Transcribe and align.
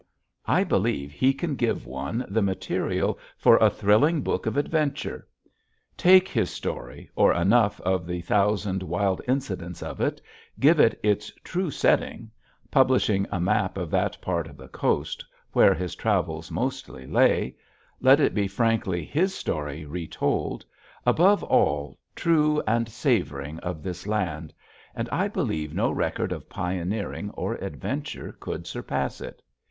I 0.47 0.63
believe 0.63 1.11
he 1.11 1.31
can 1.31 1.53
give 1.53 1.85
one 1.85 2.25
the 2.27 2.41
material 2.41 3.19
for 3.37 3.57
a 3.57 3.69
thrilling 3.69 4.23
book 4.23 4.47
of 4.47 4.57
adventure. 4.57 5.27
Take 5.95 6.27
his 6.27 6.49
story, 6.49 7.11
or 7.15 7.31
enough 7.35 7.79
of 7.81 8.07
the 8.07 8.21
thousand 8.21 8.81
wild 8.81 9.21
incidents 9.27 9.83
of 9.83 10.01
it, 10.01 10.19
give 10.59 10.79
it 10.79 10.99
its 11.03 11.29
true 11.43 11.69
setting 11.69 12.31
publishing 12.71 13.27
a 13.31 13.39
map 13.39 13.77
of 13.77 13.91
that 13.91 14.19
part 14.21 14.47
of 14.47 14.57
the 14.57 14.69
coast 14.69 15.23
where 15.51 15.75
his 15.75 15.93
travels 15.93 16.49
mostly 16.49 17.05
lay 17.05 17.55
let 17.99 18.19
it 18.19 18.33
be 18.33 18.47
frankly 18.47 19.05
his 19.05 19.35
story 19.35 19.85
retold, 19.85 20.65
above 21.05 21.43
all 21.43 21.99
true 22.15 22.59
and 22.65 22.89
savoring 22.89 23.59
of 23.59 23.83
this 23.83 24.07
land 24.07 24.51
and 24.95 25.07
I 25.09 25.27
believe 25.27 25.75
no 25.75 25.91
record 25.91 26.31
of 26.31 26.49
pioneering 26.49 27.29
or 27.35 27.53
adventure 27.57 28.35
could 28.39 28.65
surpass 28.65 29.21
it. 29.21 29.43